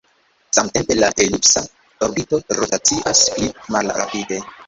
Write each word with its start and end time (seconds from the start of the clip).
Samtempe, 0.57 0.95
la 1.03 1.09
elipsa 1.25 1.63
orbito 2.07 2.41
rotacias 2.61 3.23
pli 3.35 3.53
malrapide. 3.77 4.43